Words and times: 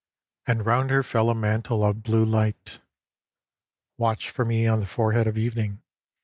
And 0.47 0.65
round 0.65 0.89
her 0.89 1.03
fell 1.03 1.29
a 1.29 1.35
mantle 1.35 1.83
of 1.85 2.01
blue 2.01 2.25
light." 2.25 2.79
Watch 3.99 4.31
for 4.31 4.43
me 4.43 4.65
on 4.65 4.79
the 4.79 4.87
forehead 4.87 5.27
of 5.27 5.37
evening." 5.37 5.83